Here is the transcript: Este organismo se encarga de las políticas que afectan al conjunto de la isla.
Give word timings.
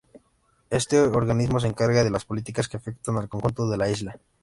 Este 0.71 0.99
organismo 0.99 1.59
se 1.59 1.67
encarga 1.67 2.03
de 2.03 2.09
las 2.09 2.25
políticas 2.25 2.67
que 2.67 2.77
afectan 2.77 3.17
al 3.17 3.29
conjunto 3.29 3.69
de 3.69 3.77
la 3.77 3.87
isla. 3.87 4.15